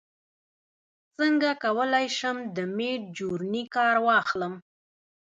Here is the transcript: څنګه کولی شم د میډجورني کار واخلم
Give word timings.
څنګه 1.17 1.49
کولی 1.63 2.07
شم 2.17 2.37
د 2.55 2.57
میډجورني 2.75 3.63
کار 3.75 3.95
واخلم 4.07 4.53